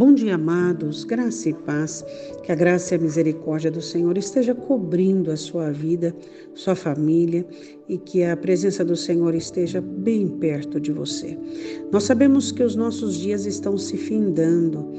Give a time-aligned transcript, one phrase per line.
[0.00, 2.02] Bom dia, amados, graça e paz.
[2.42, 6.16] Que a graça e a misericórdia do Senhor esteja cobrindo a sua vida,
[6.54, 7.46] sua família
[7.86, 11.36] e que a presença do Senhor esteja bem perto de você.
[11.92, 14.90] Nós sabemos que os nossos dias estão se findando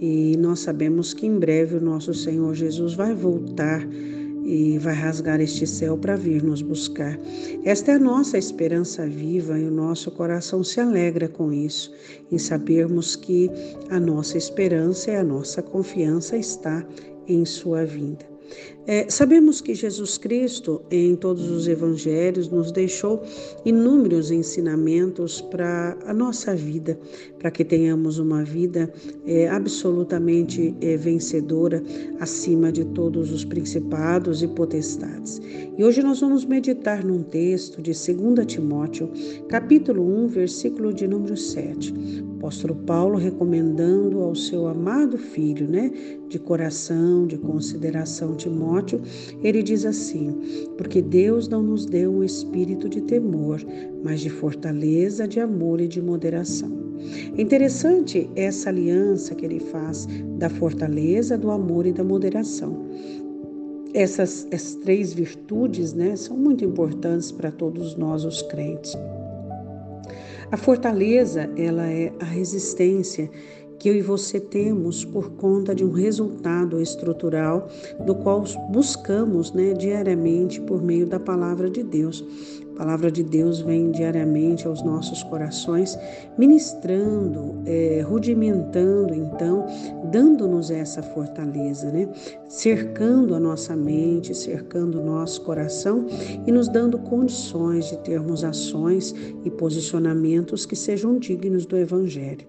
[0.00, 3.86] e nós sabemos que em breve o nosso Senhor Jesus vai voltar
[4.46, 7.18] e vai rasgar este céu para vir nos buscar.
[7.64, 11.92] Esta é a nossa esperança viva e o nosso coração se alegra com isso,
[12.30, 13.50] em sabermos que
[13.90, 16.86] a nossa esperança e a nossa confiança está
[17.26, 18.35] em Sua vinda.
[18.86, 23.20] É, sabemos que Jesus Cristo, em todos os evangelhos, nos deixou
[23.64, 26.96] inúmeros ensinamentos para a nossa vida,
[27.38, 28.92] para que tenhamos uma vida
[29.26, 31.82] é, absolutamente é, vencedora
[32.20, 35.42] acima de todos os principados e potestades.
[35.76, 39.10] E hoje nós vamos meditar num texto de 2 Timóteo,
[39.48, 41.92] capítulo 1, versículo de número 7.
[42.36, 45.90] Apóstolo Paulo recomendando ao seu amado filho, né,
[46.28, 49.00] de coração, de consideração, Timóteo,
[49.42, 50.36] ele diz assim:
[50.76, 53.60] Porque Deus não nos deu um espírito de temor,
[54.04, 56.70] mas de fortaleza, de amor e de moderação.
[57.36, 60.06] É interessante essa aliança que ele faz
[60.38, 62.86] da fortaleza, do amor e da moderação.
[63.94, 68.94] Essas, essas três virtudes né, são muito importantes para todos nós, os crentes.
[70.50, 73.30] A fortaleza, ela é a resistência
[73.78, 77.68] que eu e você temos por conta de um resultado estrutural
[78.04, 82.24] do qual buscamos né, diariamente por meio da palavra de Deus.
[82.76, 85.98] A palavra de Deus vem diariamente aos nossos corações,
[86.36, 89.64] ministrando, é, rudimentando, então,
[90.12, 92.06] dando-nos essa fortaleza, né?
[92.46, 96.04] cercando a nossa mente, cercando o nosso coração
[96.46, 102.46] e nos dando condições de termos ações e posicionamentos que sejam dignos do Evangelho.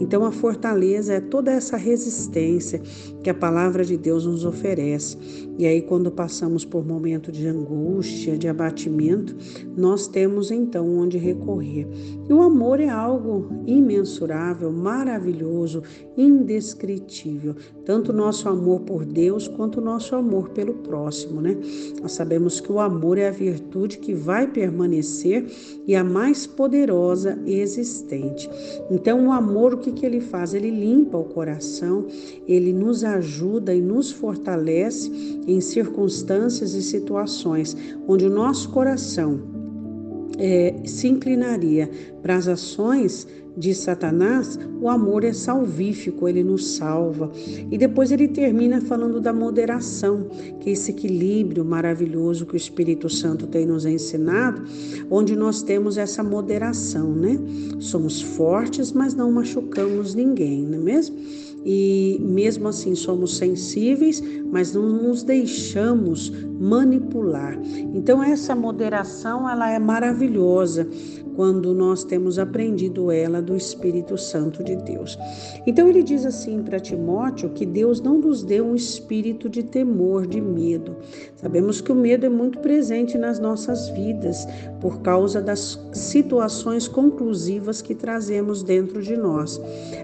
[0.00, 2.82] Então, a fortaleza é toda essa resistência
[3.22, 5.16] que a palavra de Deus nos oferece.
[5.56, 9.36] E aí, quando passamos por momento de angústia, de abatimento,
[9.78, 11.86] nós temos então onde recorrer.
[12.28, 15.82] E o amor é algo imensurável, maravilhoso,
[16.16, 17.54] indescritível.
[17.84, 21.56] Tanto o nosso amor por Deus quanto o nosso amor pelo próximo, né?
[22.02, 25.46] Nós sabemos que o amor é a virtude que vai permanecer
[25.86, 28.50] e a mais poderosa existente.
[28.90, 30.54] Então, o amor, o que, que ele faz?
[30.54, 32.06] Ele limpa o coração,
[32.48, 35.10] ele nos ajuda e nos fortalece
[35.46, 37.76] em circunstâncias e situações
[38.08, 39.58] onde o nosso coração
[40.38, 41.90] é, se inclinaria
[42.22, 43.26] para as ações
[43.56, 47.32] de Satanás, o amor é salvífico, ele nos salva.
[47.70, 50.28] E depois ele termina falando da moderação,
[50.60, 54.62] que é esse equilíbrio maravilhoso que o Espírito Santo tem nos ensinado,
[55.10, 57.36] onde nós temos essa moderação, né?
[57.80, 61.16] Somos fortes, mas não machucamos ninguém, não é mesmo?
[61.64, 67.58] e mesmo assim somos sensíveis, mas não nos deixamos manipular.
[67.94, 70.86] Então essa moderação ela é maravilhosa
[71.38, 75.16] quando nós temos aprendido ela do Espírito Santo de Deus.
[75.64, 80.26] Então ele diz assim para Timóteo que Deus não nos deu um espírito de temor,
[80.26, 80.96] de medo.
[81.36, 84.48] Sabemos que o medo é muito presente nas nossas vidas
[84.80, 89.60] por causa das situações conclusivas que trazemos dentro de nós.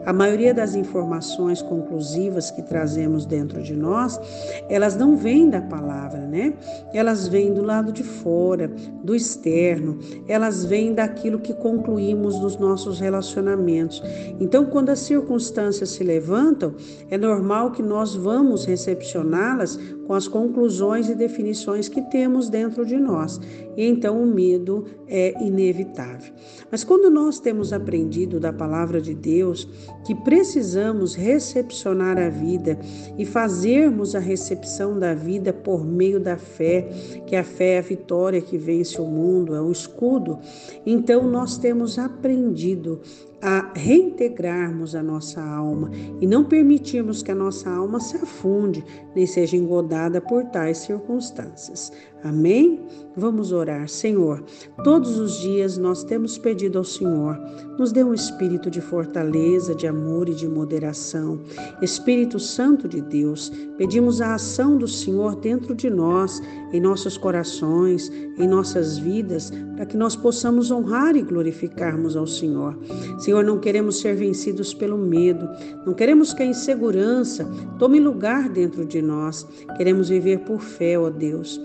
[0.07, 4.21] A maioria das informações conclusivas que trazemos dentro de nós,
[4.69, 6.44] elas não vêm da palavra, né?
[6.93, 8.69] Elas vêm do lado de fora,
[9.03, 14.03] do externo, elas vêm daquilo aquilo que concluímos nos nossos relacionamentos.
[14.39, 16.75] Então, quando as circunstâncias se levantam,
[17.11, 22.97] é normal que nós vamos recepcioná-las com as conclusões e definições que temos dentro de
[22.97, 23.41] nós.
[23.77, 26.33] E então o medo é inevitável.
[26.71, 29.69] Mas quando nós temos aprendido da palavra de Deus
[30.07, 32.79] que precisamos recepcionar a vida
[33.19, 36.89] e fazermos a recepção da vida por meio da fé,
[37.27, 40.39] que a fé é a vitória que vence o mundo, é o escudo,
[40.85, 43.01] então nós temos aprendido
[43.45, 48.83] a reintegrarmos a nossa alma e não permitirmos que a nossa alma se afunde
[49.15, 51.93] nem seja engodada por tais circunstâncias.
[52.25, 52.81] Amém?
[53.17, 53.89] Vamos orar.
[53.89, 54.43] Senhor,
[54.83, 57.39] todos os dias nós temos pedido ao Senhor,
[57.79, 61.39] nos dê um espírito de fortaleza, de amor e de moderação.
[61.81, 66.41] Espírito Santo de Deus, pedimos a ação do Senhor dentro de nós,
[66.73, 72.77] em nossos corações, em nossas vidas, para que nós possamos honrar e glorificarmos ao Senhor.
[73.19, 75.49] Senhor, não queremos ser vencidos pelo medo,
[75.87, 77.45] não queremos que a insegurança
[77.79, 79.47] tome lugar dentro de nós.
[79.77, 81.61] Queremos viver por fé, ó Deus.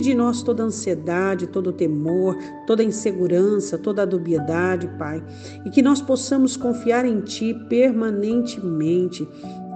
[0.00, 2.34] Tire de nós toda ansiedade, todo temor,
[2.66, 5.22] toda insegurança, toda dubiedade, Pai,
[5.64, 9.28] e que nós possamos confiar em Ti permanentemente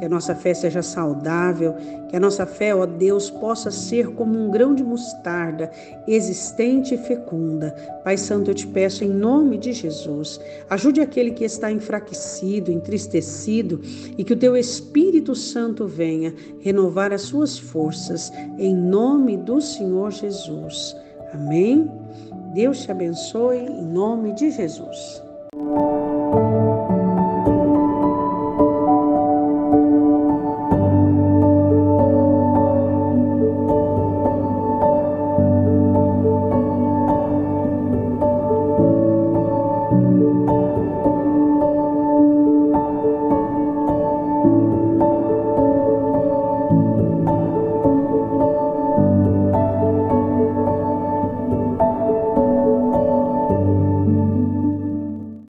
[0.05, 1.75] que a nossa fé seja saudável,
[2.11, 5.71] que a nossa fé, ó Deus, possa ser como um grão de mostarda,
[6.07, 7.75] existente e fecunda.
[8.05, 13.81] Pai Santo, eu te peço em nome de Jesus, ajude aquele que está enfraquecido, entristecido
[14.19, 20.11] e que o teu Espírito Santo venha renovar as suas forças, em nome do Senhor
[20.11, 20.95] Jesus.
[21.33, 21.91] Amém.
[22.53, 25.23] Deus te abençoe em nome de Jesus.